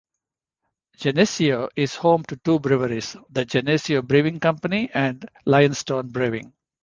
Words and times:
Geneseo 0.97 1.69
is 1.75 1.93
home 1.97 2.23
to 2.23 2.35
two 2.37 2.59
breweries: 2.59 3.15
the 3.29 3.45
Geneseo 3.45 4.01
Brewing 4.01 4.39
Company 4.39 4.89
and 4.95 5.29
Lionstone 5.45 6.07
Brewing. 6.11 6.53